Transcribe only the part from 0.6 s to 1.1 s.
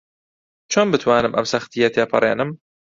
چۆن